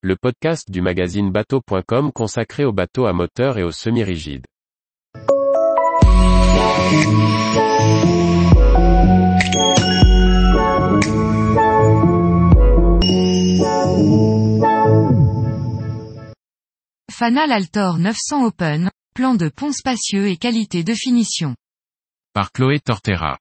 le 0.00 0.14
podcast 0.14 0.70
du 0.70 0.80
magazine 0.80 1.32
bateau.com 1.32 2.12
consacré 2.12 2.64
aux 2.64 2.72
bateaux 2.72 3.06
à 3.06 3.12
moteur 3.12 3.58
et 3.58 3.64
aux 3.64 3.72
semi-rigides. 3.72 4.46
Fanal 17.10 17.50
Altor 17.50 17.98
900 17.98 18.44
Open, 18.44 18.90
plan 19.16 19.34
de 19.34 19.48
pont 19.48 19.72
spacieux 19.72 20.28
et 20.28 20.36
qualité 20.36 20.84
de 20.84 20.94
finition. 20.94 21.56
Par 22.34 22.52
Chloé 22.52 22.78
Tortera. 22.78 23.36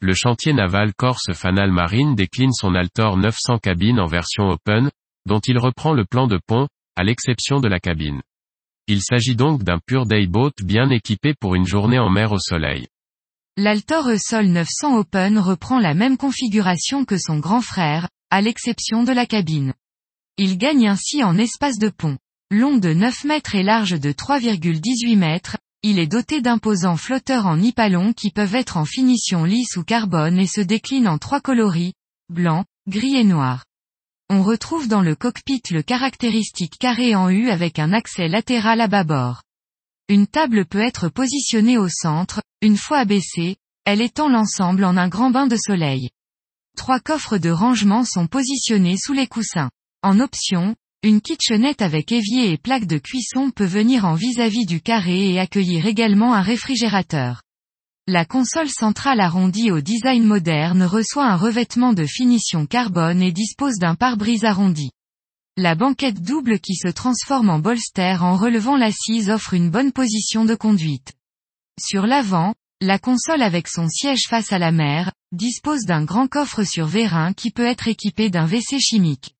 Le 0.00 0.14
chantier 0.14 0.54
naval 0.54 0.94
Corse 0.94 1.34
Fanal 1.34 1.72
Marine 1.72 2.14
décline 2.14 2.52
son 2.52 2.74
Altor 2.74 3.18
900 3.18 3.58
cabine 3.58 4.00
en 4.00 4.06
version 4.06 4.48
Open, 4.48 4.90
dont 5.28 5.38
il 5.38 5.58
reprend 5.58 5.92
le 5.92 6.04
plan 6.04 6.26
de 6.26 6.40
pont, 6.44 6.66
à 6.96 7.04
l'exception 7.04 7.60
de 7.60 7.68
la 7.68 7.78
cabine. 7.78 8.20
Il 8.88 9.02
s'agit 9.02 9.36
donc 9.36 9.62
d'un 9.62 9.78
pur 9.78 10.06
dayboat 10.06 10.50
bien 10.64 10.90
équipé 10.90 11.34
pour 11.38 11.54
une 11.54 11.66
journée 11.66 12.00
en 12.00 12.10
mer 12.10 12.32
au 12.32 12.38
soleil. 12.40 12.88
L'Altor 13.56 14.08
E-Sol 14.08 14.46
900 14.46 14.96
Open 14.96 15.38
reprend 15.38 15.78
la 15.78 15.94
même 15.94 16.16
configuration 16.16 17.04
que 17.04 17.18
son 17.18 17.38
grand 17.38 17.60
frère, 17.60 18.08
à 18.30 18.40
l'exception 18.40 19.04
de 19.04 19.12
la 19.12 19.26
cabine. 19.26 19.74
Il 20.38 20.58
gagne 20.58 20.88
ainsi 20.88 21.22
en 21.22 21.36
espace 21.36 21.78
de 21.78 21.90
pont. 21.90 22.18
Long 22.50 22.78
de 22.78 22.94
9 22.94 23.24
mètres 23.24 23.54
et 23.54 23.62
large 23.62 24.00
de 24.00 24.10
3,18 24.10 25.18
mètres, 25.18 25.58
il 25.82 25.98
est 25.98 26.06
doté 26.06 26.40
d'imposants 26.40 26.96
flotteurs 26.96 27.46
en 27.46 27.58
nipalon 27.58 28.12
qui 28.12 28.30
peuvent 28.30 28.54
être 28.54 28.78
en 28.78 28.84
finition 28.84 29.44
lisse 29.44 29.76
ou 29.76 29.84
carbone 29.84 30.38
et 30.38 30.46
se 30.46 30.60
déclinent 30.60 31.08
en 31.08 31.18
trois 31.18 31.40
coloris, 31.40 31.92
blanc, 32.30 32.64
gris 32.88 33.16
et 33.16 33.24
noir. 33.24 33.64
On 34.30 34.42
retrouve 34.42 34.88
dans 34.88 35.00
le 35.00 35.14
cockpit 35.14 35.62
le 35.70 35.82
caractéristique 35.82 36.76
carré 36.78 37.14
en 37.14 37.30
U 37.30 37.48
avec 37.48 37.78
un 37.78 37.94
accès 37.94 38.28
latéral 38.28 38.82
à 38.82 38.86
bâbord. 38.86 39.42
Une 40.10 40.26
table 40.26 40.66
peut 40.66 40.80
être 40.82 41.08
positionnée 41.08 41.78
au 41.78 41.88
centre, 41.88 42.42
une 42.60 42.76
fois 42.76 42.98
abaissée, 42.98 43.56
elle 43.86 44.02
étend 44.02 44.28
l'ensemble 44.28 44.84
en 44.84 44.98
un 44.98 45.08
grand 45.08 45.30
bain 45.30 45.46
de 45.46 45.56
soleil. 45.56 46.10
Trois 46.76 47.00
coffres 47.00 47.38
de 47.38 47.48
rangement 47.48 48.04
sont 48.04 48.26
positionnés 48.26 48.98
sous 48.98 49.14
les 49.14 49.26
coussins. 49.26 49.70
En 50.02 50.20
option, 50.20 50.76
une 51.02 51.22
kitchenette 51.22 51.80
avec 51.80 52.12
évier 52.12 52.52
et 52.52 52.58
plaque 52.58 52.86
de 52.86 52.98
cuisson 52.98 53.50
peut 53.50 53.64
venir 53.64 54.04
en 54.04 54.14
vis-à-vis 54.14 54.66
du 54.66 54.82
carré 54.82 55.30
et 55.30 55.40
accueillir 55.40 55.86
également 55.86 56.34
un 56.34 56.42
réfrigérateur. 56.42 57.42
La 58.10 58.24
console 58.24 58.70
centrale 58.70 59.20
arrondie 59.20 59.70
au 59.70 59.82
design 59.82 60.24
moderne 60.24 60.82
reçoit 60.82 61.26
un 61.26 61.36
revêtement 61.36 61.92
de 61.92 62.06
finition 62.06 62.64
carbone 62.64 63.20
et 63.20 63.32
dispose 63.32 63.76
d'un 63.76 63.96
pare-brise 63.96 64.46
arrondi. 64.46 64.92
La 65.58 65.74
banquette 65.74 66.22
double 66.22 66.58
qui 66.58 66.74
se 66.74 66.88
transforme 66.88 67.50
en 67.50 67.58
bolster 67.58 68.16
en 68.22 68.38
relevant 68.38 68.78
l'assise 68.78 69.28
offre 69.28 69.52
une 69.52 69.68
bonne 69.68 69.92
position 69.92 70.46
de 70.46 70.54
conduite. 70.54 71.12
Sur 71.78 72.06
l'avant, 72.06 72.54
la 72.80 72.98
console 72.98 73.42
avec 73.42 73.68
son 73.68 73.90
siège 73.90 74.22
face 74.26 74.54
à 74.54 74.58
la 74.58 74.72
mer, 74.72 75.12
dispose 75.32 75.82
d'un 75.82 76.02
grand 76.02 76.28
coffre 76.28 76.62
sur 76.62 76.86
vérin 76.86 77.34
qui 77.34 77.50
peut 77.50 77.66
être 77.66 77.88
équipé 77.88 78.30
d'un 78.30 78.46
WC 78.46 78.80
chimique. 78.80 79.34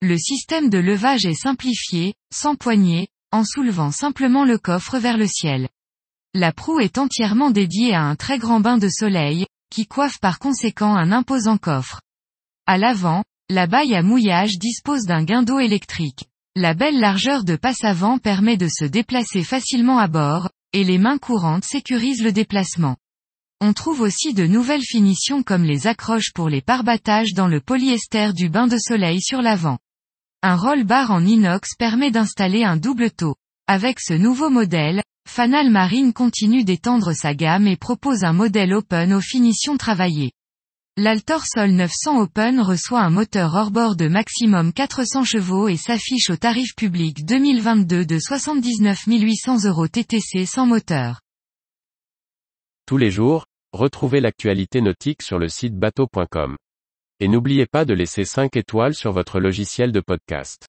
Le 0.00 0.16
système 0.16 0.70
de 0.70 0.78
levage 0.78 1.26
est 1.26 1.34
simplifié, 1.34 2.14
sans 2.32 2.54
poignée, 2.54 3.08
en 3.30 3.44
soulevant 3.44 3.90
simplement 3.90 4.46
le 4.46 4.56
coffre 4.56 4.96
vers 4.96 5.18
le 5.18 5.26
ciel. 5.26 5.68
La 6.38 6.52
proue 6.52 6.80
est 6.80 6.98
entièrement 6.98 7.50
dédiée 7.50 7.94
à 7.94 8.02
un 8.02 8.14
très 8.14 8.36
grand 8.36 8.60
bain 8.60 8.76
de 8.76 8.90
soleil, 8.90 9.46
qui 9.70 9.86
coiffe 9.86 10.18
par 10.20 10.38
conséquent 10.38 10.94
un 10.94 11.10
imposant 11.10 11.56
coffre. 11.56 12.02
À 12.66 12.76
l'avant, 12.76 13.24
la 13.48 13.66
baille 13.66 13.94
à 13.94 14.02
mouillage 14.02 14.58
dispose 14.58 15.04
d'un 15.04 15.24
guindeau 15.24 15.60
électrique. 15.60 16.26
La 16.54 16.74
belle 16.74 17.00
largeur 17.00 17.42
de 17.42 17.56
passe 17.56 17.84
avant 17.84 18.18
permet 18.18 18.58
de 18.58 18.68
se 18.68 18.84
déplacer 18.84 19.44
facilement 19.44 19.98
à 19.98 20.08
bord, 20.08 20.50
et 20.74 20.84
les 20.84 20.98
mains 20.98 21.16
courantes 21.16 21.64
sécurisent 21.64 22.22
le 22.22 22.32
déplacement. 22.32 22.96
On 23.62 23.72
trouve 23.72 24.02
aussi 24.02 24.34
de 24.34 24.46
nouvelles 24.46 24.84
finitions 24.84 25.42
comme 25.42 25.64
les 25.64 25.86
accroches 25.86 26.34
pour 26.34 26.50
les 26.50 26.60
parbattages 26.60 27.32
dans 27.32 27.48
le 27.48 27.62
polyester 27.62 28.34
du 28.34 28.50
bain 28.50 28.66
de 28.66 28.76
soleil 28.76 29.22
sur 29.22 29.40
l'avant. 29.40 29.78
Un 30.42 30.56
roll 30.56 30.84
bar 30.84 31.12
en 31.12 31.24
inox 31.24 31.76
permet 31.78 32.10
d'installer 32.10 32.62
un 32.62 32.76
double 32.76 33.10
taux. 33.10 33.36
Avec 33.68 34.00
ce 34.00 34.12
nouveau 34.12 34.50
modèle, 34.50 35.02
Fanal 35.26 35.70
Marine 35.70 36.12
continue 36.12 36.64
d'étendre 36.64 37.12
sa 37.12 37.34
gamme 37.34 37.66
et 37.66 37.76
propose 37.76 38.24
un 38.24 38.32
modèle 38.32 38.72
open 38.72 39.12
aux 39.12 39.20
finitions 39.20 39.76
travaillées. 39.76 40.32
L'Altor 40.96 41.42
Sol 41.44 41.72
900 41.72 42.20
Open 42.20 42.60
reçoit 42.60 43.02
un 43.02 43.10
moteur 43.10 43.54
hors-bord 43.54 43.96
de 43.96 44.08
maximum 44.08 44.72
400 44.72 45.24
chevaux 45.24 45.68
et 45.68 45.76
s'affiche 45.76 46.30
au 46.30 46.36
tarif 46.36 46.74
public 46.74 47.26
2022 47.26 48.06
de 48.06 48.18
79 48.18 49.04
800 49.06 49.64
euros 49.64 49.88
TTC 49.88 50.46
sans 50.46 50.64
moteur. 50.64 51.20
Tous 52.86 52.96
les 52.96 53.10
jours, 53.10 53.44
retrouvez 53.72 54.20
l'actualité 54.20 54.80
nautique 54.80 55.20
sur 55.20 55.38
le 55.38 55.48
site 55.48 55.74
bateau.com. 55.74 56.56
Et 57.20 57.28
n'oubliez 57.28 57.66
pas 57.66 57.84
de 57.84 57.92
laisser 57.92 58.24
5 58.24 58.56
étoiles 58.56 58.94
sur 58.94 59.12
votre 59.12 59.38
logiciel 59.38 59.92
de 59.92 60.00
podcast. 60.00 60.66